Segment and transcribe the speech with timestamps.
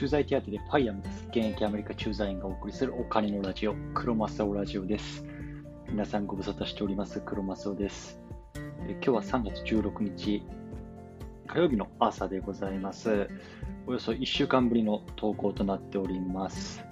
[0.00, 1.26] 駐在手当でファイアムです。
[1.28, 5.26] 現役アメリカ駐在員がお送りするお金のラジオ、クロマスオラジオです。
[5.90, 8.18] 皆さんご無沙汰しております、クロマスオです。
[8.88, 10.42] え今日は3月16日、
[11.46, 13.28] 火曜日の朝でございます。
[13.86, 16.82] およそ1週間ぶりの投稿となっております。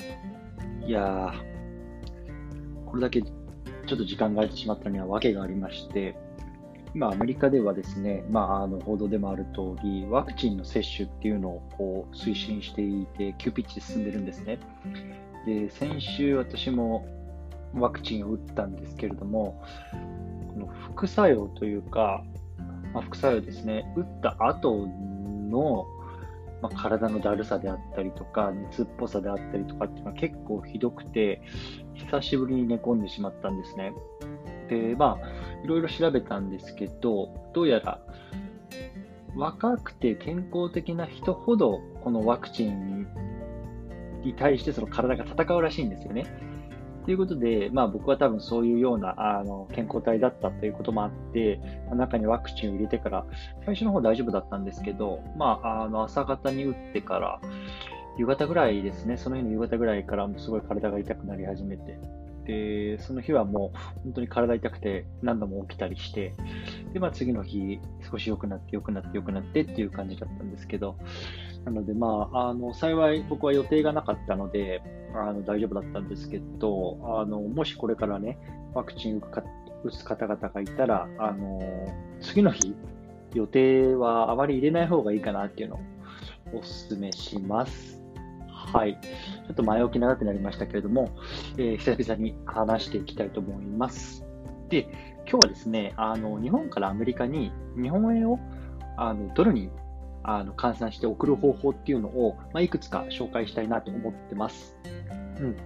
[0.86, 3.30] いやー、これだけちょ
[3.95, 6.14] っと時間が空いてしまったには訳がありまして、
[6.95, 14.59] 今、アメリカではですね、まあ、あの報道でもある通り、ワクチンの接種っていうのをこう推進していて、急ピッチで進んでるんですね。
[15.46, 17.06] で、先週私も
[17.74, 19.62] ワクチンを打ったんですけれども、
[20.55, 22.24] この副作用というか、
[22.93, 25.87] まあ、副作用ですね、打った後の、
[26.62, 31.43] まあ、体のだるさであったりとか、熱っぽさであったりとかっていうのは結構ひどくて、
[31.95, 33.93] 久しぶりに寝込んでしまったんですね。
[34.68, 38.00] で、まあ、いろいろ調べたんですけど、どうやら
[39.36, 43.06] 若くて健康的な人ほど、このワクチン
[44.23, 46.26] に対してその体が戦うらしいんですよね。
[47.04, 51.59] ということで、まあ、僕は多分そういうようなあの健康体だったということもあって、
[51.90, 53.24] 中にワクチンを入れてから、
[53.65, 57.40] 最初の方大丈夫だったんですけど、まあ、あの朝方に打ってから、
[58.18, 61.98] 夕方ぐらいですね、その日の夕方ぐらいからすごい体が痛くなり始めて、
[62.49, 66.34] で、その日はもう本当に体痛くて何度も起きたりして、
[66.94, 67.78] で、まあ次の日
[68.10, 70.97] 少し良くなって良くなって良くなってっていう感じだったんですけど、
[71.66, 74.82] なのでまあ、あの、幸い僕は予定がなかったので、
[75.15, 78.38] あの、大丈夫だったんですけど、あの、もしこれからね、
[78.72, 79.21] ワクチン
[79.84, 81.60] 打つ方々がいたら、あの、
[82.22, 82.75] 次の日、
[83.34, 85.81] 予定はあまり入れない方がいいかなっていうのを
[86.55, 88.00] お勧めします。
[88.66, 88.98] はい。
[89.00, 91.10] ちょっと前置き長くなりましたけれども、
[91.56, 94.25] えー久々に話していきたいと思います。
[94.69, 94.88] で、
[95.31, 98.38] 今日はですね、あの、日本からアメリカに日本円を
[98.97, 99.70] あのドルに
[100.22, 104.76] あの換算して送る方法っていうのを、まあ、いくつか紹介したいなと思ってます。
[105.41, 105.56] うん。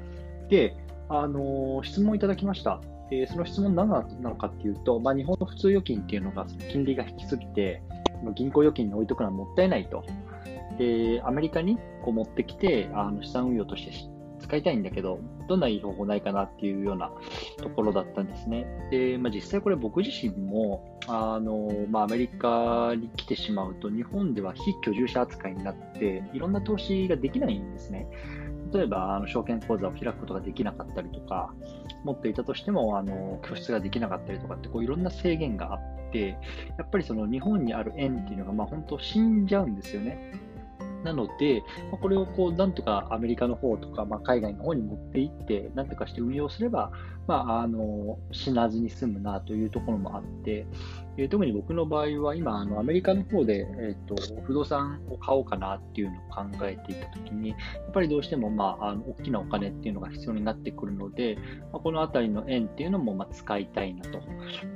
[0.49, 0.77] で、
[1.09, 2.81] あの質問いただきました。
[3.11, 7.83] えーその質問何なのかっていうと、まあ、日本の普通預金っていうのが金利が低すぎて、
[8.35, 10.05] 銀行預金に置いとくのはもったいないと。
[10.79, 13.93] で、アメリカにこう持ってきて、あの資産運用として
[14.43, 17.11] 使いたいんだけど、どんないい方法ないかなっていうような
[17.59, 18.67] ところだったんですね。
[18.91, 28.09] で、まあ、実際これ僕自身も、あの、まあ、アメリカに来てしまうと、日本では非居住者扱いになって、いろんな投資ができないんですね。
[28.73, 31.53] 例えば、あの証券口座を開くことができなかったりとか、
[32.05, 36.39] 持っていたとしても、あの、拠出ができなかったりとかって、こういろんな制限があって、
[36.79, 40.33] やっぱりその日本にある円っていうのが、まあ本当死んじゃうんですよね。
[41.05, 46.93] なので、まあこれをこう、なんとかアメリカの方とか、まあ、海外の方に持っていって、なんとかして運用すれば、
[47.27, 50.67] まあ、あの、死なずに済むなというところもあって、
[51.17, 54.15] えー特に僕の場合は今、あの、アメリカの方で、えっ、と、
[54.45, 61.37] 不動産を買おうかなっていうのを考えていたときに、やっぱりどうしても、まあ、あの、大きなお金っていうのが必要になってくるので、
[61.73, 64.21] まあ、このあたりの円っていうのも、まあ、使いたいなと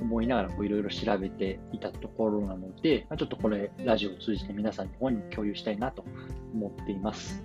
[0.01, 6.05] 思いながら、こう、いろいろ調べていたところなので、まあ、ちょっとこれ、ラジオを通じて皆さんの方に共有したいなと
[6.53, 7.43] 思っています。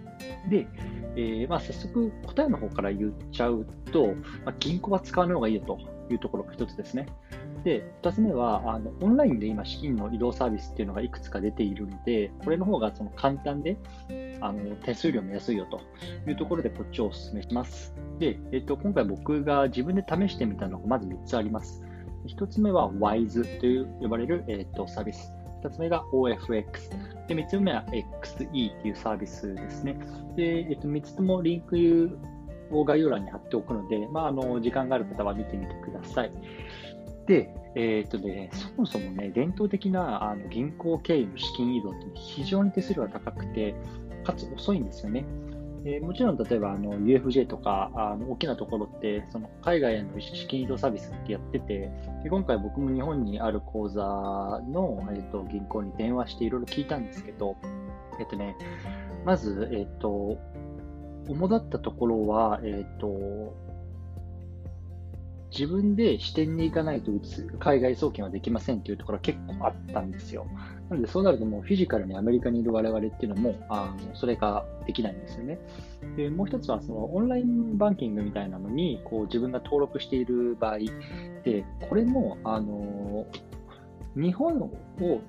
[0.49, 0.67] で、
[1.17, 4.09] えーまあ、早速答えの方から言っちゃうと、
[4.45, 5.79] まあ、銀行は使わない方がいいよと
[6.11, 7.07] いうところが一つですね。
[7.65, 13.77] で、二つ目は、あの、オンラインで今資金の移動サービスっていうのがいくつか出ているので、これの方がその簡単で、
[14.41, 15.81] あの、手数料も安いよと
[16.29, 17.95] いうところでこっちをお勧めします。
[18.19, 21.83] で、えっと、今回僕が自分で試してみたのがまず3つあります。
[22.27, 25.33] 一つ目は WISE という呼ばれる、えっと、サービス。
[25.63, 26.65] 二つ目が OFX。
[27.29, 27.85] で、三つ目は
[28.23, 29.97] XE っていうサービスですね。
[30.37, 32.19] で、えっと、3つともリンク
[32.73, 36.33] を概要欄に貼っておくので、まあ、あの、時間がある方は見てみてください。
[37.27, 43.75] で、えーっとね、そもそもね、伝統的なあの銀行経由の資金移動って非常に手数料が高くて、
[44.25, 45.25] かつ遅いんですよね。
[45.85, 51.91] えーもちろん、例えばあの UFJ とかあの大きなところって、その海外への資金移動サービスってやってて、
[52.23, 57.57] で今回僕も日本にある口座の、えーっと銀行に電話していろいろ聞いたんですけど、
[58.21, 58.57] えっとね、
[59.25, 60.39] まず、えっと、
[61.29, 63.55] 主だったところは、えっと、
[65.53, 70.47] 自分で支店に行かないと打つ海外送金はできませんっていうところが結構あったんですよ。
[70.89, 75.59] なので、そうなるともうフィジカルにアメリカにいる我々っていうのも、あのそれができないんですよね。
[76.17, 80.79] で、もう一つは、そのオンラインバンキングみたいなのに、こう自分が登録している場合
[81.45, 83.27] で、これも、あの、
[84.15, 84.71] 日本を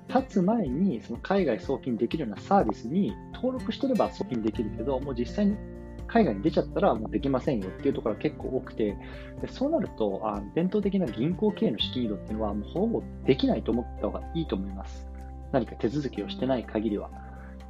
[0.08, 5.56] 立つ前にその海外送金できるようなサービスに登録してれば送金できるけど、もう実際に
[6.06, 8.96] 海外に出ちゃったらもうできませんよっていうところが結構多くて、
[9.40, 15.06] でそうなるとあ伝統的な銀行経営の資金移動っていうのはもうほぼできないと思った方がいいと思います。
[15.52, 17.10] 何か手続きをしてない限りは。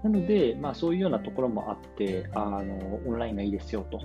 [0.03, 4.01] なので、まあ、そういうようなところもあって、あのオンラインがいいですよと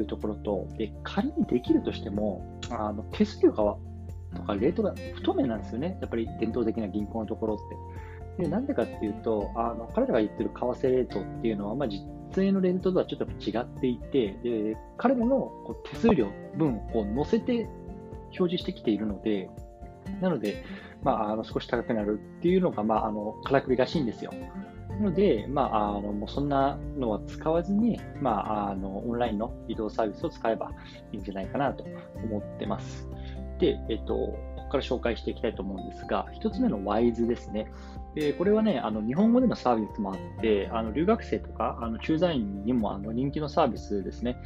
[0.00, 3.76] いうところと、で仮にできるとしても、あの手数料が
[4.34, 7.58] とかレートが不透明なんですよね、やっぱり伝統的な銀行のところっ
[8.38, 8.44] て。
[8.44, 11.88] でなんでかっていうと、あの彼らが言ってる為替レートっていうのは、まあ、
[12.34, 17.68] 際のレートとはちょっと違っていて、で彼らのこう手数料分を載せて
[18.38, 19.48] 表示してきているので、
[20.20, 20.64] なので、
[21.02, 24.32] まあ、あの少し高くなるっていうのが、まあ、あのからくりらしいんですよ。
[24.90, 30.70] なので、まあ、あのもうそんなのは使わずに、まあ、あのオンラインの移動サービスを使えば
[31.12, 31.84] いいんじゃないかなと
[32.24, 33.08] 思ってます。
[33.58, 34.36] で、えっと、
[34.72, 37.70] から紹介していきたいと思うんですが、1つ目の WISE ですね。
[38.14, 44.36] でこれはね、あの日本語でのサービスもあって、あの留学生とかあの駐在員にもあの人気のサービスですね。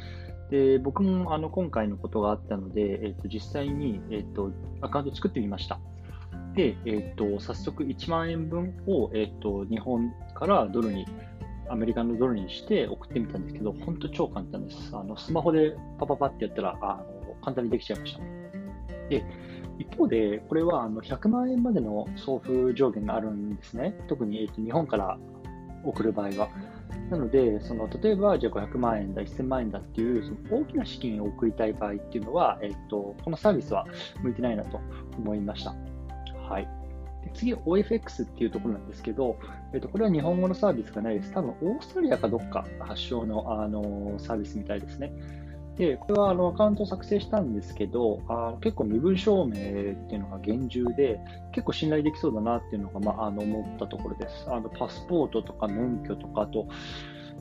[0.49, 4.51] で僕もあの今回のことがあったので、えっと、実際に、えっと、
[4.81, 5.79] アカウント作ってみました。
[6.55, 11.05] で、えっと、早速1万円分を、えっと、日本からドルに、
[11.69, 14.89] アメリカのドルにして送ってみたんですけど、本当超簡単です。
[14.93, 18.19] あのスマホでパパパってやったらあの簡単にできちゃいました。
[19.09, 19.25] で、
[19.79, 23.93] 一方で、これはあの100万円までの送付上限があるんですね。
[24.07, 25.17] 特に、日本から
[25.83, 26.49] 送る場合は。
[27.09, 33.85] なので、その例えばじゃあ500万円だ、1000万円だっていうその大きな資金を送りたい場合っていうのは、えっと、このサービスは
[34.21, 34.79] 向いてないなと
[35.17, 35.73] 思いました。
[36.49, 36.67] はい。
[37.23, 39.37] で次、OFX っていうところなんですけど、
[39.73, 41.31] えっと、これは日本語のサービスがないです。
[41.31, 45.13] 多分、オーストラリアかどっか発祥のあのサービスみたいですね。
[45.77, 51.19] で、これはあのアカウントを作成したんですけど、あ結構身分証明っていうのが厳重で、
[51.51, 54.45] 結構信頼できそうだなっていうのが、まあ、あの思ったところです。
[54.49, 56.67] あのパスポートとか免許とか、あと、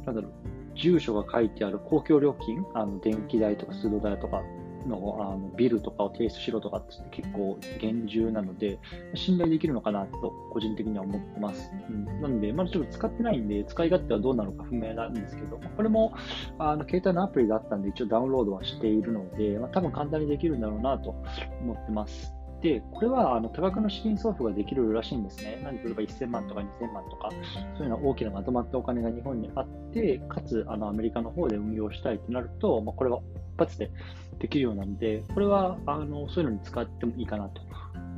[0.05, 0.33] なんだろう、
[0.75, 4.43] 住所が書いてある公共料金、あの電気代とか水道代とか
[4.87, 8.79] のあのビルとかを提出しろとかって結構厳重なので、
[9.15, 11.71] 信頼できるのかなと個人的には思ってます。
[11.89, 16.13] うん、なので、まだちょっと使ってないんで、使い勝手はどうなのか不明なんですけど、これも
[16.59, 21.15] あの携帯のアプリがあったんで、一応ダウンロードはしているので、まあ、多分簡単にできるんだろうなと
[21.61, 22.37] 思ってます。
[22.63, 25.61] で、これはあの多額の資金送付ができるらしいんですね。
[25.63, 27.31] 何例えば1000万とか2000万とか、
[27.77, 33.21] そういうの大きなまとまったお金が日本にあって、かつあのアメリカの方で運用したいとなると、まあ、これは
[33.57, 33.91] 一発で
[34.39, 37.63] できるようなので、これはあのそういうのに使ってもいいかなと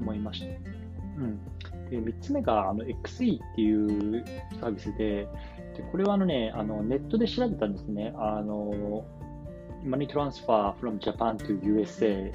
[0.00, 0.46] 思いました。
[0.46, 1.38] うん、
[1.90, 4.24] で3つ目があの XE っていう
[4.60, 5.26] サービスで、
[5.76, 8.12] でこれはあの、ね、あのネットで調べたんですね。
[8.16, 9.04] あの
[9.84, 12.32] Money Transfer from Japan to USA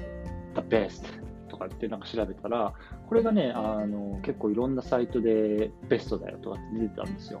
[0.54, 1.04] the best
[1.48, 2.72] とかってなんか調べたら、
[3.08, 7.40] これがね、あの結構いろんなサイトでベストだよとかって出てたんですよ。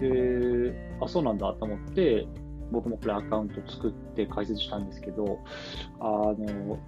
[0.00, 2.26] で、あ、そうなんだと思って、
[2.70, 5.38] 僕もこれアカウント作って解説したんですけど、
[6.00, 6.78] あの、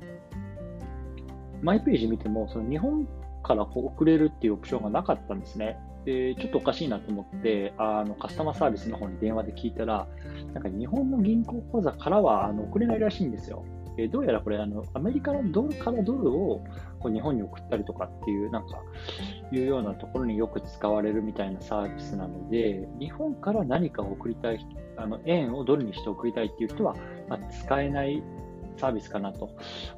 [1.62, 3.06] マイページ見ても、その日本
[3.43, 5.79] からこう送れるっていうオプションがなかったんですね。
[6.05, 10.09] で、ちょっとおかしいなと思って、あの、カスタマーサービスの方に電話で聞いたら、
[10.55, 13.65] なんか日本の銀行口座からはあの送れないらしいんですよ。
[13.97, 16.65] えどうやらこれあの、アメリカのドルからドルを
[16.99, 18.83] こう日本に送ったりとかっていう、なんか、
[19.53, 24.67] いうようなところによく使われるみたいなサービスなので、日本から何かを送りたい、
[24.97, 26.95] あの円をドルにして送りたいっていう人は、
[27.29, 28.23] まあ、使えない
[28.77, 29.51] サービスかなと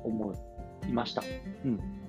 [0.05, 0.35] 思
[0.89, 1.23] いました。
[1.65, 2.02] うん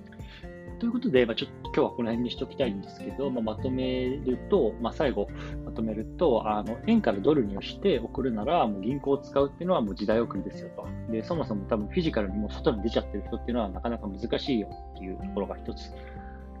[0.84, 5.28] ということで、まあ、ちょっと今日はこの辺にしておきたいんですけど、まあ、まとめると、まあ、最後
[5.64, 10.86] まとめると、あの円からドルにして送るなら、もう銀行を使うっていうのはもう時代遅れですよと。
[11.10, 15.90] で、そもそも多分フィジカルにも外に出ちゃってる人っていうのはなかなか難しいよっていうところが一つ。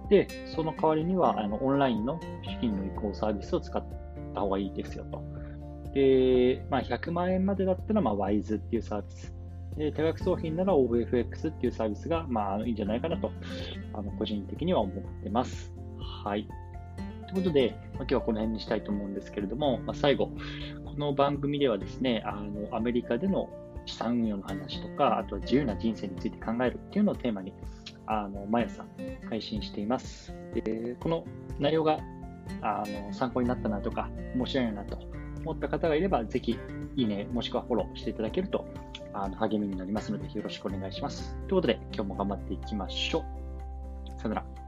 [0.08, 3.84] で、その代わりには、あのオンラインの資金の移行サービスを使っ
[4.34, 5.22] た方がいいですよと。
[5.92, 9.34] で、まあ、100万円までだったら、まあ、WISE っていうサービス。
[9.76, 13.32] で、多額送金なら OVFX っていうサービスが、まあ、いいんじゃないかなと、
[13.92, 15.72] あの個人的には思ってます。
[15.98, 16.46] はい。
[17.28, 20.30] ということで、ま、今日はこの辺にしたいと思うんですけれども、まあ、最後、
[20.84, 23.50] この番組ではですね、あのアメリカでの
[23.86, 27.52] 資産運用の話とか、あとは自由な人生について考えるっていうのをテーマに、
[28.06, 28.84] あの毎朝
[29.28, 30.34] 配信しています。
[30.54, 31.24] でこの
[31.58, 31.98] 内容が
[32.60, 34.98] あの参考になったなとか、面白いなと
[35.40, 36.58] 思った方がいれば、ぜひ
[36.96, 38.64] いいね、もしくはフォローしていただけると
[39.14, 41.34] あの励みになりますので、よろしくお願いします。
[41.46, 44.20] ということで、今日も頑張っていきましょう。
[44.20, 44.63] さよなら。